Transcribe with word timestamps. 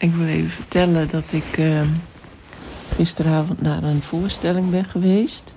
Ik 0.00 0.14
wil 0.14 0.26
even 0.26 0.50
vertellen 0.50 1.08
dat 1.10 1.32
ik 1.32 1.58
uh, 1.58 1.82
gisteravond 2.88 3.62
naar 3.62 3.82
een 3.82 4.02
voorstelling 4.02 4.70
ben 4.70 4.84
geweest. 4.84 5.54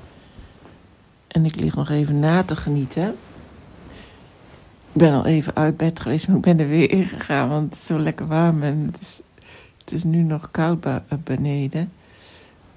En 1.28 1.46
ik 1.46 1.56
lig 1.56 1.76
nog 1.76 1.90
even 1.90 2.20
na 2.20 2.44
te 2.44 2.56
genieten. 2.56 3.10
Ik 4.92 5.00
ben 5.00 5.14
al 5.14 5.26
even 5.26 5.56
uit 5.56 5.78
bed 5.78 6.00
geweest, 6.00 6.28
maar 6.28 6.36
ik 6.36 6.42
ben 6.42 6.60
er 6.60 6.68
weer 6.68 6.92
ingegaan, 6.92 7.50
want 7.50 7.70
het 7.70 7.80
is 7.80 7.86
zo 7.86 8.00
lekker 8.00 8.28
warm 8.28 8.64
en 8.64 8.84
het 8.86 9.02
is, 9.02 9.22
het 9.78 9.92
is 9.92 10.04
nu 10.04 10.22
nog 10.22 10.52
koud 10.52 10.86
beneden. 11.24 11.92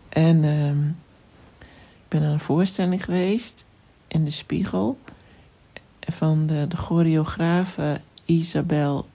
En 0.08 0.42
uh, 0.42 0.68
ik 0.68 2.08
ben 2.08 2.20
naar 2.20 2.32
een 2.32 2.40
voorstelling 2.40 3.04
geweest 3.04 3.64
in 4.08 4.24
de 4.24 4.30
Spiegel 4.30 4.98
van 6.00 6.46
de, 6.46 6.66
de 6.68 6.76
choreografe 6.76 8.00
Isabel 8.24 9.06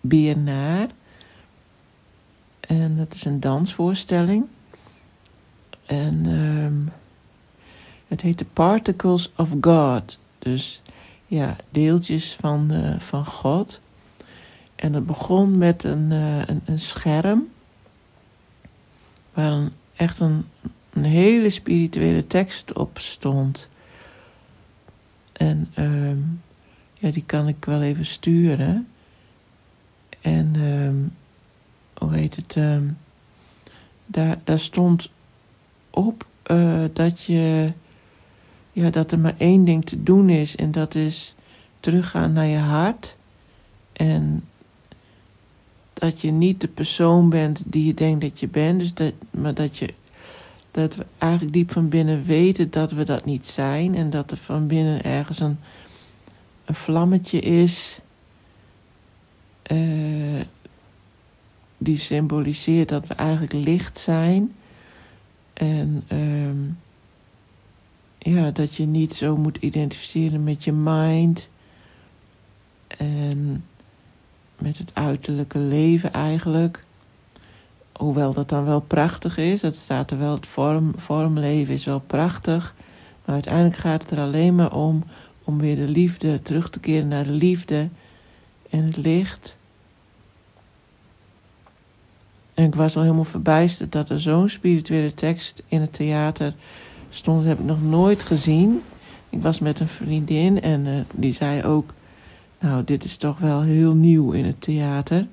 Biernaar. 0.00 0.88
En 2.70 2.96
dat 2.96 3.14
is 3.14 3.24
een 3.24 3.40
dansvoorstelling. 3.40 4.46
En 5.86 6.26
um, 6.26 6.92
het 8.08 8.20
heet 8.20 8.36
The 8.36 8.44
Particles 8.44 9.30
of 9.36 9.54
God. 9.60 10.18
Dus 10.38 10.82
ja, 11.26 11.56
deeltjes 11.70 12.34
van, 12.34 12.72
uh, 12.72 13.00
van 13.00 13.26
God. 13.26 13.80
En 14.74 14.94
het 14.94 15.06
begon 15.06 15.58
met 15.58 15.84
een, 15.84 16.10
uh, 16.10 16.42
een, 16.64 16.80
scherm. 16.80 17.48
Waar 19.32 19.52
een, 19.52 19.72
echt 19.96 20.20
een, 20.20 20.44
hele 21.00 21.50
spirituele 21.50 22.26
tekst 22.26 22.72
op 22.72 22.98
stond. 22.98 23.68
En 25.32 25.68
um, 25.78 26.42
ja, 26.94 27.10
die 27.10 27.24
kan 27.26 27.48
ik 27.48 27.64
wel 27.64 27.82
even 27.82 28.06
sturen. 28.06 28.88
En 30.20 30.54
um, 30.60 31.12
hoe 32.00 32.14
het? 32.36 32.56
Um, 32.56 32.98
daar, 34.06 34.38
daar 34.44 34.58
stond 34.58 35.10
op 35.90 36.26
uh, 36.50 36.84
dat 36.92 37.22
je. 37.22 37.72
Ja, 38.72 38.90
dat 38.90 39.12
er 39.12 39.18
maar 39.18 39.34
één 39.38 39.64
ding 39.64 39.84
te 39.84 40.02
doen 40.02 40.28
is. 40.28 40.56
En 40.56 40.70
dat 40.70 40.94
is 40.94 41.34
teruggaan 41.80 42.32
naar 42.32 42.46
je 42.46 42.58
hart. 42.58 43.16
En 43.92 44.44
dat 45.92 46.20
je 46.20 46.30
niet 46.30 46.60
de 46.60 46.68
persoon 46.68 47.28
bent 47.28 47.62
die 47.64 47.84
je 47.84 47.94
denkt 47.94 48.20
dat 48.20 48.40
je 48.40 48.48
bent. 48.48 48.80
Dus 48.80 48.94
dat, 48.94 49.12
maar 49.30 49.54
dat 49.54 49.78
je. 49.78 49.94
Dat 50.70 50.94
we 50.94 51.06
eigenlijk 51.18 51.52
diep 51.52 51.72
van 51.72 51.88
binnen 51.88 52.24
weten 52.24 52.70
dat 52.70 52.92
we 52.92 53.04
dat 53.04 53.24
niet 53.24 53.46
zijn. 53.46 53.94
En 53.94 54.10
dat 54.10 54.30
er 54.30 54.36
van 54.36 54.66
binnen 54.66 55.02
ergens 55.02 55.40
een, 55.40 55.58
een 56.64 56.74
vlammetje 56.74 57.40
is. 57.40 58.00
Uh, 59.72 59.99
die 61.90 61.98
symboliseert 61.98 62.88
dat 62.88 63.06
we 63.06 63.14
eigenlijk 63.14 63.52
licht 63.52 63.98
zijn. 63.98 64.54
En 65.52 66.04
um, 66.12 66.78
ja, 68.18 68.50
dat 68.50 68.74
je 68.74 68.86
niet 68.86 69.14
zo 69.14 69.36
moet 69.36 69.56
identificeren 69.56 70.44
met 70.44 70.64
je 70.64 70.72
mind. 70.72 71.48
En 72.86 73.64
met 74.58 74.78
het 74.78 74.90
uiterlijke 74.94 75.58
leven 75.58 76.12
eigenlijk. 76.12 76.84
Hoewel 77.92 78.32
dat 78.32 78.48
dan 78.48 78.64
wel 78.64 78.80
prachtig 78.80 79.36
is. 79.36 79.60
Dat 79.60 79.74
staat 79.74 80.10
er 80.10 80.18
wel, 80.18 80.34
het 80.34 80.46
vorm, 80.46 80.92
vormleven 80.96 81.74
is 81.74 81.84
wel 81.84 82.00
prachtig. 82.00 82.74
Maar 83.24 83.34
uiteindelijk 83.34 83.76
gaat 83.76 84.02
het 84.02 84.10
er 84.10 84.18
alleen 84.18 84.54
maar 84.54 84.74
om 84.74 85.04
om 85.44 85.58
weer 85.58 85.76
de 85.76 85.88
liefde 85.88 86.42
terug 86.42 86.70
te 86.70 86.80
keren 86.80 87.08
naar 87.08 87.24
de 87.24 87.30
liefde 87.30 87.88
en 88.70 88.84
het 88.84 88.96
licht. 88.96 89.58
En 92.60 92.66
ik 92.66 92.74
was 92.74 92.96
al 92.96 93.02
helemaal 93.02 93.24
verbijsterd 93.24 93.92
dat 93.92 94.08
er 94.08 94.20
zo'n 94.20 94.48
spirituele 94.48 95.14
tekst 95.14 95.62
in 95.66 95.80
het 95.80 95.92
theater 95.92 96.54
stond. 97.10 97.38
Dat 97.38 97.48
heb 97.48 97.58
ik 97.58 97.64
nog 97.64 97.82
nooit 97.82 98.22
gezien. 98.22 98.82
Ik 99.30 99.42
was 99.42 99.58
met 99.58 99.80
een 99.80 99.88
vriendin 99.88 100.60
en 100.60 100.86
uh, 100.86 101.00
die 101.14 101.32
zei 101.32 101.64
ook: 101.64 101.92
Nou, 102.58 102.84
dit 102.84 103.04
is 103.04 103.16
toch 103.16 103.38
wel 103.38 103.62
heel 103.62 103.94
nieuw 103.94 104.32
in 104.32 104.44
het 104.44 104.60
theater. 104.60 105.26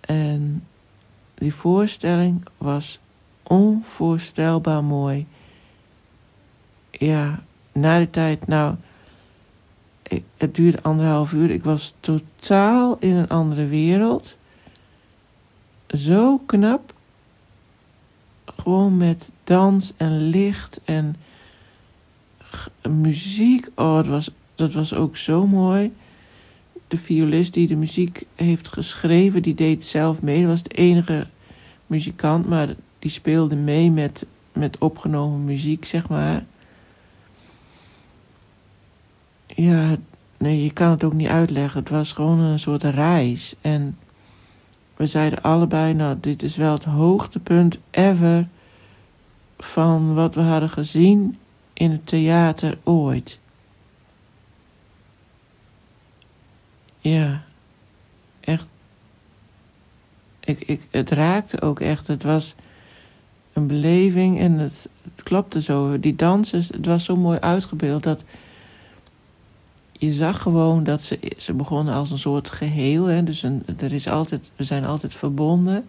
En 0.00 0.66
die 1.34 1.54
voorstelling 1.54 2.46
was 2.58 3.00
onvoorstelbaar 3.42 4.84
mooi. 4.84 5.26
Ja, 6.90 7.42
na 7.72 7.98
die 7.98 8.10
tijd, 8.10 8.46
nou, 8.46 8.74
het 10.36 10.54
duurde 10.54 10.82
anderhalf 10.82 11.32
uur. 11.32 11.50
Ik 11.50 11.64
was 11.64 11.94
totaal 12.00 12.96
in 12.98 13.16
een 13.16 13.28
andere 13.28 13.66
wereld 13.66 14.36
zo 15.96 16.38
knap. 16.46 16.92
Gewoon 18.44 18.96
met 18.96 19.30
dans 19.44 19.92
en 19.96 20.28
licht 20.28 20.80
en 20.84 21.16
muziek. 22.88 23.68
Oh, 23.74 23.96
dat 23.96 24.06
was, 24.06 24.30
dat 24.54 24.72
was 24.72 24.94
ook 24.94 25.16
zo 25.16 25.46
mooi. 25.46 25.92
De 26.88 26.96
violist 26.96 27.52
die 27.52 27.66
de 27.66 27.76
muziek 27.76 28.26
heeft 28.34 28.68
geschreven, 28.68 29.42
die 29.42 29.54
deed 29.54 29.84
zelf 29.84 30.22
mee. 30.22 30.40
Dat 30.40 30.50
was 30.50 30.62
de 30.62 30.74
enige 30.74 31.26
muzikant, 31.86 32.48
maar 32.48 32.74
die 32.98 33.10
speelde 33.10 33.56
mee 33.56 33.90
met, 33.90 34.26
met 34.52 34.78
opgenomen 34.78 35.44
muziek, 35.44 35.84
zeg 35.84 36.08
maar. 36.08 36.44
Ja, 39.46 39.96
nee, 40.36 40.62
je 40.62 40.72
kan 40.72 40.90
het 40.90 41.04
ook 41.04 41.12
niet 41.12 41.28
uitleggen. 41.28 41.80
Het 41.80 41.88
was 41.88 42.12
gewoon 42.12 42.38
een 42.38 42.58
soort 42.58 42.82
reis. 42.82 43.54
En 43.60 43.98
we 44.96 45.06
zeiden 45.06 45.42
allebei, 45.42 45.94
nou, 45.94 46.16
dit 46.20 46.42
is 46.42 46.56
wel 46.56 46.72
het 46.72 46.84
hoogtepunt 46.84 47.78
ever 47.90 48.48
van 49.58 50.14
wat 50.14 50.34
we 50.34 50.40
hadden 50.40 50.70
gezien 50.70 51.38
in 51.72 51.90
het 51.90 52.06
theater 52.06 52.78
ooit. 52.82 53.38
Ja, 56.98 57.42
echt. 58.40 58.66
Ik, 60.40 60.60
ik, 60.60 60.80
het 60.90 61.10
raakte 61.10 61.60
ook 61.60 61.80
echt. 61.80 62.06
Het 62.06 62.22
was 62.22 62.54
een 63.52 63.66
beleving 63.66 64.38
en 64.38 64.58
het, 64.58 64.88
het 65.14 65.22
klopte 65.22 65.62
zo. 65.62 66.00
Die 66.00 66.16
dansers, 66.16 66.68
het 66.68 66.86
was 66.86 67.04
zo 67.04 67.16
mooi 67.16 67.38
uitgebeeld 67.38 68.02
dat 68.02 68.24
je 69.98 70.12
zag 70.12 70.42
gewoon 70.42 70.84
dat 70.84 71.02
ze, 71.02 71.32
ze 71.38 71.52
begonnen 71.52 71.94
als 71.94 72.10
een 72.10 72.18
soort 72.18 72.50
geheel. 72.50 73.04
Hè? 73.04 73.24
Dus 73.24 73.42
een, 73.42 73.62
er 73.78 73.92
is 73.92 74.08
altijd, 74.08 74.50
we 74.56 74.64
zijn 74.64 74.84
altijd 74.84 75.14
verbonden. 75.14 75.84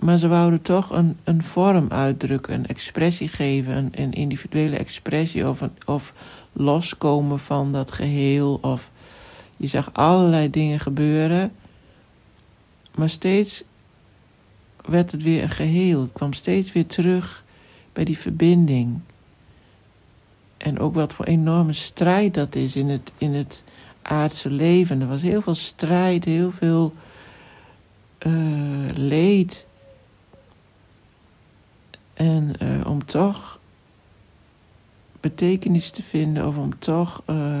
Maar 0.00 0.18
ze 0.18 0.28
wouden 0.28 0.62
toch 0.62 0.90
een, 0.90 1.16
een 1.24 1.42
vorm 1.42 1.88
uitdrukken, 1.88 2.54
een 2.54 2.66
expressie 2.66 3.28
geven, 3.28 3.76
een, 3.76 3.88
een 3.92 4.12
individuele 4.12 4.76
expressie 4.76 5.48
of, 5.48 5.60
een, 5.60 5.72
of 5.86 6.12
loskomen 6.52 7.38
van 7.38 7.72
dat 7.72 7.92
geheel. 7.92 8.58
Of 8.60 8.90
je 9.56 9.66
zag 9.66 9.90
allerlei 9.92 10.50
dingen 10.50 10.80
gebeuren, 10.80 11.52
maar 12.94 13.10
steeds 13.10 13.64
werd 14.84 15.12
het 15.12 15.22
weer 15.22 15.42
een 15.42 15.48
geheel. 15.48 16.00
Het 16.00 16.12
kwam 16.12 16.32
steeds 16.32 16.72
weer 16.72 16.86
terug 16.86 17.44
bij 17.92 18.04
die 18.04 18.18
verbinding. 18.18 19.00
En 20.66 20.78
ook 20.78 20.94
wat 20.94 21.12
voor 21.12 21.24
enorme 21.24 21.72
strijd 21.72 22.34
dat 22.34 22.54
is 22.54 22.76
in 22.76 22.88
het, 22.88 23.12
in 23.18 23.34
het 23.34 23.62
aardse 24.02 24.50
leven. 24.50 25.00
Er 25.00 25.06
was 25.06 25.22
heel 25.22 25.42
veel 25.42 25.54
strijd, 25.54 26.24
heel 26.24 26.50
veel 26.52 26.94
uh, 28.26 28.32
leed. 28.94 29.66
En 32.14 32.52
uh, 32.62 32.86
om 32.86 33.04
toch 33.04 33.60
betekenis 35.20 35.90
te 35.90 36.02
vinden 36.02 36.46
of 36.46 36.56
om 36.56 36.78
toch 36.78 37.22
uh, 37.26 37.60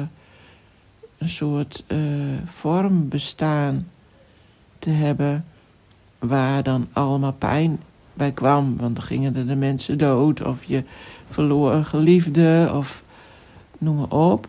een 1.18 1.28
soort 1.28 1.84
vorm 2.44 3.08
bestaan 3.08 3.88
te 4.78 4.90
hebben 4.90 5.44
waar 6.18 6.62
dan 6.62 6.88
allemaal 6.92 7.32
pijn 7.32 7.80
bij 8.16 8.32
kwam. 8.32 8.76
Want 8.76 8.96
dan 8.96 9.04
gingen 9.04 9.36
er 9.36 9.46
de 9.46 9.56
mensen 9.56 9.98
dood 9.98 10.42
of 10.42 10.64
je 10.64 10.84
verloor 11.30 11.72
een 11.72 11.84
geliefde 11.84 12.70
of 12.74 13.04
noem 13.78 13.96
maar 13.96 14.10
op. 14.10 14.48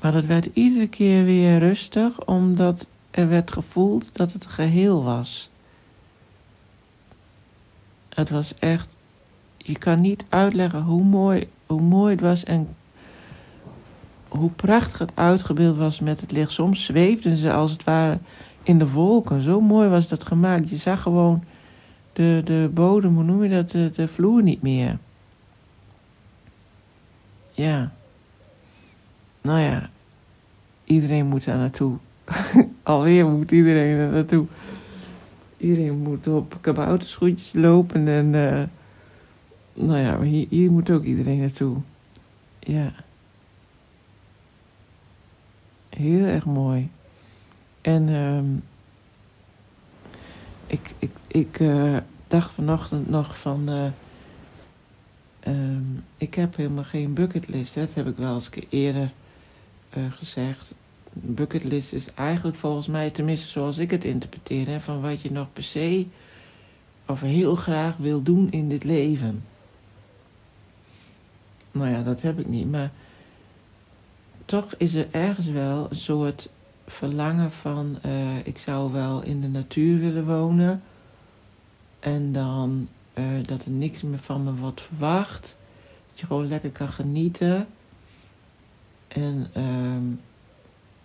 Maar 0.00 0.14
het 0.14 0.26
werd 0.26 0.48
iedere 0.52 0.86
keer 0.86 1.24
weer 1.24 1.58
rustig, 1.58 2.24
omdat 2.26 2.86
er 3.10 3.28
werd 3.28 3.52
gevoeld 3.52 4.16
dat 4.16 4.32
het 4.32 4.46
geheel 4.46 5.04
was. 5.04 5.50
Het 8.08 8.30
was 8.30 8.54
echt, 8.58 8.96
je 9.56 9.78
kan 9.78 10.00
niet 10.00 10.24
uitleggen 10.28 10.82
hoe 10.82 11.04
mooi, 11.04 11.48
hoe 11.66 11.80
mooi 11.80 12.12
het 12.12 12.20
was 12.20 12.44
en 12.44 12.68
hoe 14.28 14.50
prachtig 14.50 14.98
het 14.98 15.12
uitgebeeld 15.14 15.76
was 15.76 16.00
met 16.00 16.20
het 16.20 16.32
licht. 16.32 16.52
Soms 16.52 16.84
zweefden 16.84 17.36
ze 17.36 17.52
als 17.52 17.70
het 17.70 17.84
ware 17.84 18.18
in 18.62 18.78
de 18.78 18.90
wolken. 18.90 19.40
Zo 19.40 19.60
mooi 19.60 19.88
was 19.88 20.08
dat 20.08 20.24
gemaakt. 20.24 20.70
Je 20.70 20.76
zag 20.76 21.02
gewoon 21.02 21.44
de, 22.14 22.42
de 22.44 22.70
bodem, 22.74 23.14
hoe 23.14 23.24
noem 23.24 23.42
je 23.42 23.48
dat, 23.50 23.70
de, 23.70 23.90
de 23.90 24.08
vloer 24.08 24.42
niet 24.42 24.62
meer. 24.62 24.98
Ja. 27.52 27.92
Nou 29.40 29.60
ja, 29.60 29.90
iedereen 30.84 31.26
moet 31.26 31.44
daar 31.44 31.58
naartoe. 31.58 31.96
alweer 32.82 33.26
moet 33.26 33.50
iedereen 33.50 33.98
er 33.98 34.12
naartoe. 34.12 34.46
Iedereen 35.56 35.98
moet 35.98 36.26
op 36.26 36.58
kabouterschoentjes 36.60 37.52
lopen 37.52 38.08
en... 38.08 38.32
Uh, 38.32 38.62
nou 39.74 39.98
ja, 39.98 40.20
hier, 40.20 40.46
hier 40.48 40.70
moet 40.70 40.90
ook 40.90 41.04
iedereen 41.04 41.38
naartoe. 41.38 41.76
Ja. 42.58 42.92
Heel 45.88 46.24
erg 46.24 46.44
mooi. 46.44 46.90
En 47.80 48.08
um, 48.08 48.62
ik, 50.66 50.94
ik, 50.98 51.10
ik 51.26 51.58
uh, 51.58 51.96
dacht 52.28 52.52
vanochtend 52.52 53.10
nog 53.10 53.38
van... 53.38 53.70
Uh, 53.70 53.86
um, 55.46 56.04
ik 56.16 56.34
heb 56.34 56.56
helemaal 56.56 56.84
geen 56.84 57.14
bucketlist. 57.14 57.74
Dat 57.74 57.94
heb 57.94 58.06
ik 58.06 58.16
wel 58.16 58.34
eens 58.34 58.50
eerder 58.68 59.12
uh, 59.96 60.12
gezegd. 60.12 60.74
Bucketlist 61.12 61.92
is 61.92 62.14
eigenlijk 62.14 62.56
volgens 62.56 62.86
mij, 62.86 63.10
tenminste 63.10 63.48
zoals 63.48 63.78
ik 63.78 63.90
het 63.90 64.04
interpreteer... 64.04 64.66
Hè, 64.66 64.80
van 64.80 65.00
wat 65.00 65.20
je 65.20 65.32
nog 65.32 65.52
per 65.52 65.62
se 65.62 66.06
of 67.06 67.20
heel 67.20 67.56
graag 67.56 67.96
wil 67.96 68.22
doen 68.22 68.50
in 68.50 68.68
dit 68.68 68.84
leven. 68.84 69.44
Nou 71.72 71.90
ja, 71.90 72.02
dat 72.02 72.20
heb 72.20 72.38
ik 72.38 72.46
niet, 72.46 72.70
maar 72.70 72.92
toch 74.44 74.74
is 74.78 74.94
er 74.94 75.06
ergens 75.10 75.46
wel 75.46 75.86
een 75.90 75.96
soort 75.96 76.48
verlangen 76.86 77.52
van, 77.52 77.98
uh, 78.06 78.46
ik 78.46 78.58
zou 78.58 78.92
wel 78.92 79.22
in 79.22 79.40
de 79.40 79.48
natuur 79.48 79.98
willen 79.98 80.26
wonen. 80.26 80.82
En 82.00 82.32
dan 82.32 82.88
uh, 83.14 83.24
dat 83.42 83.64
er 83.64 83.70
niks 83.70 84.02
meer 84.02 84.18
van 84.18 84.44
me 84.44 84.54
wordt 84.54 84.80
verwacht. 84.80 85.56
Dat 86.08 86.20
je 86.20 86.26
gewoon 86.26 86.48
lekker 86.48 86.70
kan 86.70 86.88
genieten. 86.88 87.66
En, 89.08 89.50
um, 89.56 90.20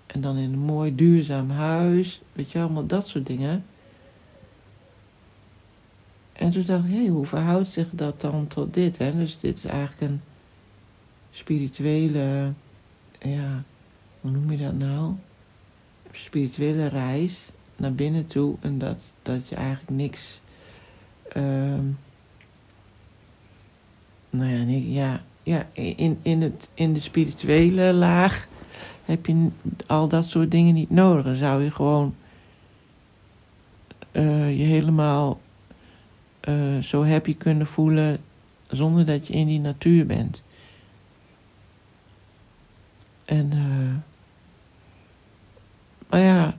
en 0.05 0.21
dan 0.21 0.37
in 0.37 0.53
een 0.53 0.59
mooi 0.59 0.95
duurzaam 0.95 1.49
huis. 1.49 2.21
Weet 2.33 2.51
je, 2.51 2.59
allemaal 2.59 2.85
dat 2.85 3.07
soort 3.07 3.25
dingen. 3.25 3.65
En 6.33 6.51
toen 6.51 6.65
dacht 6.65 6.85
ik, 6.87 6.93
hé, 6.93 7.07
hoe 7.07 7.25
verhoudt 7.25 7.67
zich 7.67 7.87
dat 7.91 8.21
dan 8.21 8.47
tot 8.47 8.73
dit? 8.73 8.97
Hè? 8.97 9.15
Dus 9.15 9.39
dit 9.39 9.57
is 9.57 9.65
eigenlijk 9.65 10.01
een 10.11 10.21
spirituele, 11.31 12.53
ja, 13.19 13.63
hoe 14.21 14.31
noem 14.31 14.51
je 14.51 14.57
dat 14.57 14.77
nou? 14.77 15.13
Spirituele 16.19 16.87
reis 16.87 17.49
naar 17.75 17.93
binnen 17.93 18.27
toe 18.27 18.55
en 18.59 18.77
dat, 18.77 19.13
dat 19.21 19.49
je 19.49 19.55
eigenlijk 19.55 19.89
niks, 19.89 20.41
um, 21.37 21.97
nou 24.29 24.51
ja, 24.51 24.63
ja, 25.01 25.21
ja 25.43 25.67
in, 25.73 26.19
in, 26.21 26.41
het, 26.41 26.69
in 26.73 26.93
de 26.93 26.99
spirituele 26.99 27.93
laag 27.93 28.47
heb 29.05 29.25
je 29.25 29.47
al 29.87 30.07
dat 30.07 30.25
soort 30.25 30.51
dingen 30.51 30.73
niet 30.73 30.89
nodig. 30.89 31.25
Dan 31.25 31.35
zou 31.35 31.63
je 31.63 31.71
gewoon 31.71 32.15
uh, 34.11 34.57
je 34.57 34.63
helemaal 34.63 35.39
uh, 36.49 36.77
zo 36.79 37.05
happy 37.05 37.35
kunnen 37.37 37.67
voelen 37.67 38.19
zonder 38.67 39.05
dat 39.05 39.27
je 39.27 39.33
in 39.33 39.47
die 39.47 39.59
natuur 39.59 40.05
bent. 40.05 40.43
En, 43.25 43.51
uh, 43.53 44.08
maar 46.09 46.19
ja, 46.19 46.57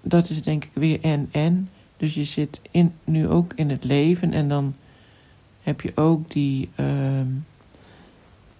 dat 0.00 0.30
is 0.30 0.42
denk 0.42 0.64
ik 0.64 0.70
weer 0.72 1.00
en 1.00 1.28
en. 1.32 1.70
Dus 1.96 2.14
je 2.14 2.24
zit 2.24 2.60
in, 2.70 2.92
nu 3.04 3.28
ook 3.28 3.52
in 3.54 3.70
het 3.70 3.84
leven 3.84 4.32
en 4.32 4.48
dan 4.48 4.74
heb 5.62 5.80
je 5.80 5.92
ook 5.94 6.30
die 6.30 6.68
uh, 6.80 6.86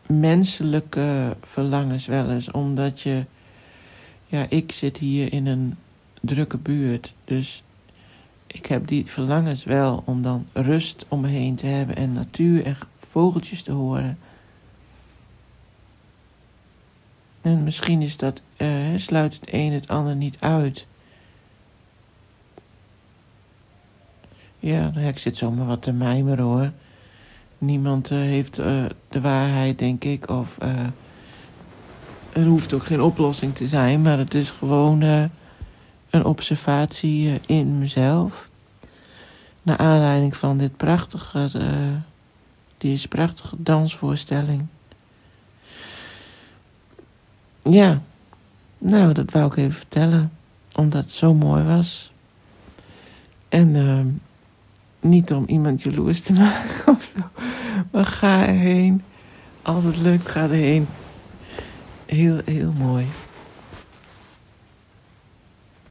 menselijke 0.06 1.36
verlangens 1.42 2.06
wel 2.06 2.30
eens. 2.30 2.50
Omdat 2.50 3.00
je, 3.00 3.24
ja, 4.26 4.46
ik 4.48 4.72
zit 4.72 4.98
hier 4.98 5.32
in 5.32 5.46
een 5.46 5.76
drukke 6.20 6.56
buurt. 6.56 7.14
Dus 7.24 7.62
ik 8.46 8.66
heb 8.66 8.86
die 8.86 9.06
verlangens 9.06 9.64
wel 9.64 10.02
om 10.04 10.22
dan 10.22 10.46
rust 10.52 11.06
om 11.08 11.20
me 11.20 11.28
heen 11.28 11.54
te 11.54 11.66
hebben 11.66 11.96
en 11.96 12.12
natuur 12.12 12.64
en 12.64 12.76
vogeltjes 12.96 13.62
te 13.62 13.72
horen. 13.72 14.18
En 17.46 17.62
misschien 17.62 18.02
is 18.02 18.16
dat, 18.16 18.42
uh, 18.56 18.68
sluit 18.96 19.34
het 19.34 19.48
een 19.52 19.72
het 19.72 19.88
ander 19.88 20.16
niet 20.16 20.36
uit. 20.40 20.86
Ja, 24.58 24.92
ik 24.96 25.18
zit 25.18 25.36
zomaar 25.36 25.66
wat 25.66 25.82
te 25.82 25.92
mijmeren 25.92 26.44
hoor. 26.44 26.70
Niemand 27.58 28.10
uh, 28.10 28.18
heeft 28.18 28.58
uh, 28.58 28.84
de 29.08 29.20
waarheid, 29.20 29.78
denk 29.78 30.04
ik. 30.04 30.30
Of 30.30 30.56
er 32.32 32.44
hoeft 32.44 32.72
ook 32.72 32.86
geen 32.86 33.02
oplossing 33.02 33.54
te 33.54 33.66
zijn, 33.66 34.02
maar 34.02 34.18
het 34.18 34.34
is 34.34 34.50
gewoon 34.50 35.02
een 36.10 36.24
observatie 36.24 37.40
in 37.46 37.78
mezelf. 37.78 38.48
Naar 39.62 39.76
aanleiding 39.76 40.36
van 40.36 40.58
dit 40.58 40.76
prachtige, 40.76 41.50
deze 42.78 43.08
prachtige 43.08 43.56
dansvoorstelling. 43.58 44.66
Ja, 47.70 48.02
nou, 48.78 49.12
dat 49.12 49.30
wou 49.30 49.46
ik 49.46 49.56
even 49.56 49.72
vertellen, 49.72 50.32
omdat 50.74 51.02
het 51.02 51.10
zo 51.10 51.34
mooi 51.34 51.64
was. 51.64 52.12
En 53.48 53.74
uh, 53.74 54.00
niet 55.10 55.32
om 55.32 55.44
iemand 55.46 55.82
jaloers 55.82 56.22
te 56.22 56.32
maken 56.42 56.94
of 56.94 57.02
zo, 57.02 57.18
maar 57.90 58.04
ga 58.04 58.46
erheen. 58.46 59.02
Als 59.62 59.84
het 59.84 59.96
lukt, 59.96 60.28
ga 60.28 60.42
erheen. 60.42 60.86
Heel, 62.06 62.40
heel 62.44 62.72
mooi. 62.72 63.06